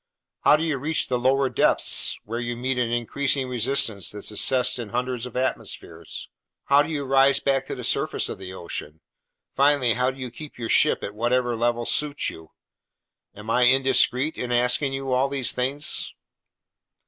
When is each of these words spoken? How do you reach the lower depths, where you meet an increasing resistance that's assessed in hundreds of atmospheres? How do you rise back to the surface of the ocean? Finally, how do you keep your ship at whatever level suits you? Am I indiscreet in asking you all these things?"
How 0.39 0.55
do 0.55 0.63
you 0.63 0.79
reach 0.79 1.09
the 1.09 1.19
lower 1.19 1.47
depths, 1.47 2.17
where 2.25 2.39
you 2.39 2.57
meet 2.57 2.79
an 2.79 2.89
increasing 2.91 3.47
resistance 3.47 4.09
that's 4.09 4.31
assessed 4.31 4.79
in 4.79 4.89
hundreds 4.89 5.27
of 5.27 5.37
atmospheres? 5.37 6.27
How 6.65 6.81
do 6.81 6.89
you 6.89 7.03
rise 7.05 7.39
back 7.39 7.67
to 7.67 7.75
the 7.75 7.83
surface 7.83 8.27
of 8.27 8.39
the 8.39 8.51
ocean? 8.51 9.01
Finally, 9.55 9.93
how 9.93 10.09
do 10.09 10.17
you 10.17 10.31
keep 10.31 10.57
your 10.57 10.69
ship 10.69 11.03
at 11.03 11.13
whatever 11.13 11.55
level 11.55 11.85
suits 11.85 12.31
you? 12.31 12.49
Am 13.35 13.51
I 13.51 13.65
indiscreet 13.65 14.39
in 14.39 14.51
asking 14.51 14.91
you 14.93 15.13
all 15.13 15.29
these 15.29 15.53
things?" 15.53 16.15